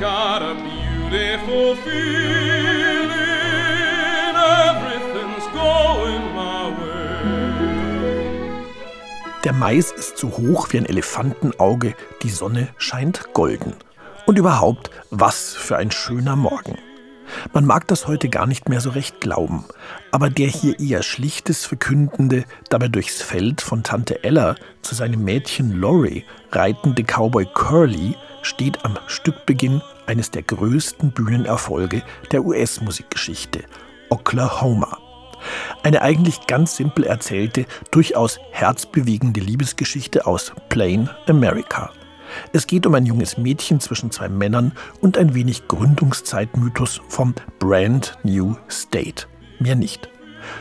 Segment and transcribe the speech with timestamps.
[0.00, 3.10] got a beautiful feeling.
[4.36, 6.96] Everything's going my way.
[9.44, 13.74] Der Mais ist so hoch wie ein Elefantenauge, die Sonne scheint golden.
[14.26, 16.76] Und überhaupt, was für ein schöner Morgen.
[17.52, 19.64] Man mag das heute gar nicht mehr so recht glauben,
[20.12, 25.80] aber der hier eher schlichtes Verkündende, dabei durchs Feld von Tante Ella zu seinem Mädchen
[25.80, 28.14] Laurie reitende Cowboy Curly
[28.46, 33.64] steht am Stückbeginn eines der größten Bühnenerfolge der US-Musikgeschichte,
[34.08, 34.98] Oklahoma.
[35.82, 41.92] Eine eigentlich ganz simpel erzählte, durchaus herzbewegende Liebesgeschichte aus Plain America.
[42.52, 48.18] Es geht um ein junges Mädchen zwischen zwei Männern und ein wenig Gründungszeitmythos vom Brand
[48.24, 49.26] New State.
[49.58, 50.08] Mehr nicht.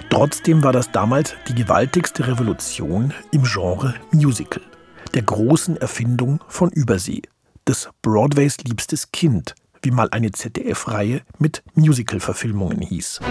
[0.09, 4.61] Trotzdem war das damals die gewaltigste Revolution im Genre Musical,
[5.13, 7.21] der großen Erfindung von Übersee,
[7.67, 13.21] des Broadways liebstes Kind, wie mal eine ZDF-Reihe mit Musical-Verfilmungen hieß.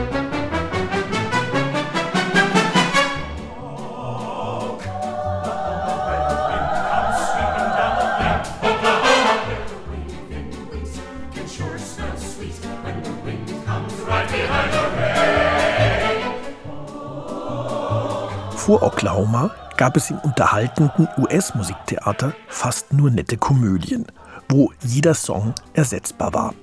[18.56, 24.06] Vor Oklahoma gab es im unterhaltenden US-Musiktheater fast nur nette Komödien,
[24.48, 26.54] wo jeder Song ersetzbar war.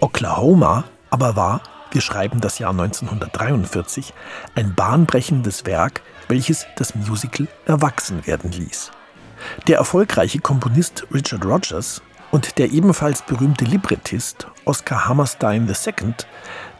[0.00, 4.12] Oklahoma aber war, wir schreiben das Jahr 1943,
[4.54, 8.90] ein bahnbrechendes Werk, welches das Musical erwachsen werden ließ.
[9.66, 16.14] Der erfolgreiche Komponist Richard Rogers und der ebenfalls berühmte Librettist Oscar Hammerstein II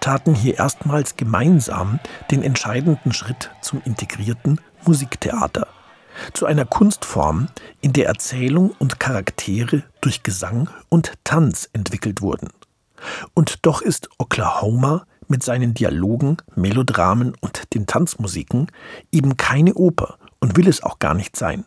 [0.00, 5.66] taten hier erstmals gemeinsam den entscheidenden Schritt zum integrierten Musiktheater,
[6.32, 7.48] zu einer Kunstform,
[7.80, 12.48] in der Erzählung und Charaktere durch Gesang und Tanz entwickelt wurden.
[13.34, 18.68] Und doch ist Oklahoma mit seinen Dialogen, Melodramen und den Tanzmusiken
[19.12, 21.64] eben keine Oper und will es auch gar nicht sein,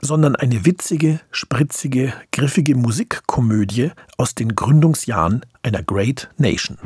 [0.00, 6.78] sondern eine witzige, spritzige, griffige Musikkomödie aus den Gründungsjahren einer Great Nation.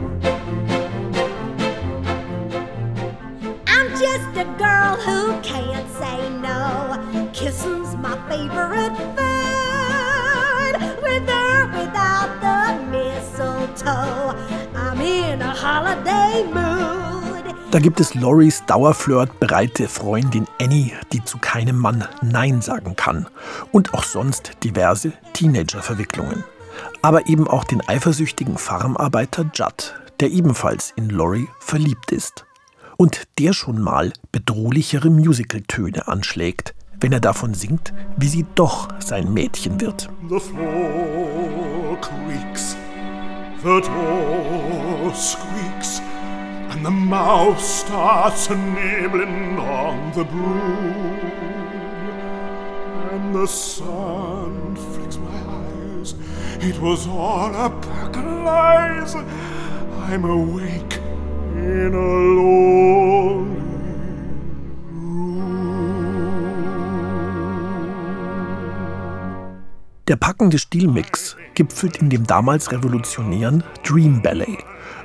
[7.42, 10.74] Kissing's my favorite food.
[11.02, 14.36] With or without the mistletoe.
[14.76, 17.52] I'm in a holiday mood.
[17.72, 23.26] Da gibt es Loris Dauerflirt bereite Freundin Annie, die zu keinem Mann Nein sagen kann.
[23.72, 26.44] Und auch sonst diverse Teenager-Verwicklungen.
[27.02, 32.46] Aber eben auch den eifersüchtigen Farmarbeiter Judd, der ebenfalls in Lori verliebt ist
[32.98, 39.34] und der schon mal bedrohlichere Musicaltöne anschlägt, wenn er davon singt, wie sie doch sein
[39.34, 40.08] Mädchen wird.
[40.28, 42.76] The floor creaks,
[43.62, 46.00] the door squeaks,
[46.70, 51.18] and the mouse starts nibbling on the broom.
[53.12, 55.38] And the sun flicks my
[55.98, 56.14] eyes,
[56.60, 59.16] it was all a pack of lies.
[60.08, 61.00] I'm awake
[61.56, 63.71] in a lonely
[70.12, 74.58] Der packende Stilmix gipfelt in dem damals revolutionären Dream Ballet,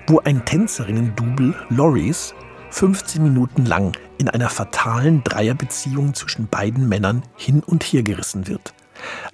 [0.06, 2.36] wo ein Tänzerinnen-Double Loris
[2.72, 8.74] 15 Minuten lang in einer fatalen Dreierbeziehung zwischen beiden Männern hin und her gerissen wird.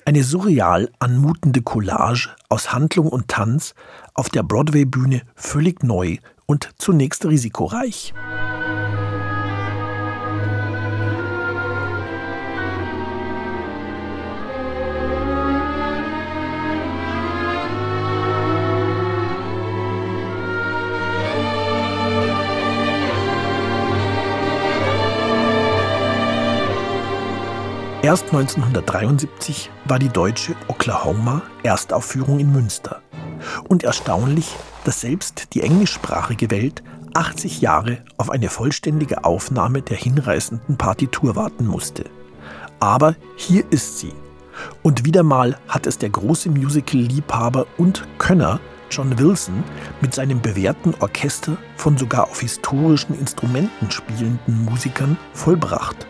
[0.06, 3.73] Eine surreal anmutende Collage aus Handlung und Tanz
[4.13, 8.13] auf der Broadway-Bühne völlig neu und zunächst risikoreich.
[28.03, 33.01] Erst 1973 war die deutsche Oklahoma Erstaufführung in Münster.
[33.69, 36.83] Und erstaunlich, dass selbst die englischsprachige Welt
[37.13, 42.03] 80 Jahre auf eine vollständige Aufnahme der hinreißenden Partitur warten musste.
[42.81, 44.11] Aber hier ist sie.
[44.81, 48.59] Und wieder mal hat es der große Musical-Liebhaber und Könner
[48.91, 49.63] John Wilson
[50.01, 56.05] mit seinem bewährten Orchester von sogar auf historischen Instrumenten spielenden Musikern vollbracht.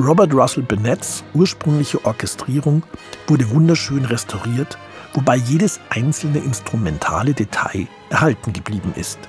[0.00, 2.82] Robert Russell Bennett's ursprüngliche Orchestrierung
[3.28, 4.76] wurde wunderschön restauriert,
[5.12, 9.20] wobei jedes einzelne instrumentale Detail erhalten geblieben ist.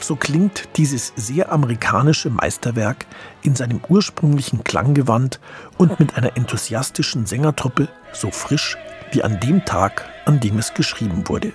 [0.00, 3.06] So klingt dieses sehr amerikanische Meisterwerk
[3.42, 5.40] in seinem ursprünglichen Klanggewand
[5.78, 8.76] und mit einer enthusiastischen Sängertruppe so frisch
[9.12, 11.52] wie an dem Tag, an dem es geschrieben wurde.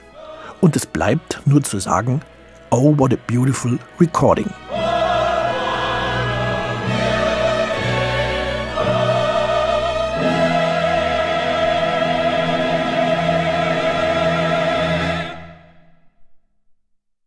[0.59, 2.21] Und es bleibt nur zu sagen,
[2.71, 4.49] oh what a beautiful recording.